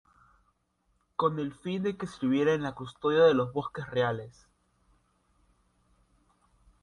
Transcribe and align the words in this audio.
Con 1.15 1.37
el 1.37 1.53
fin 1.53 1.83
de 1.83 1.95
que 1.95 2.07
sirviera 2.07 2.55
en 2.55 2.63
la 2.63 2.71
custodia 2.73 3.23
de 3.23 3.35
los 3.35 3.53
bosques 3.53 3.87
reales. 3.87 4.47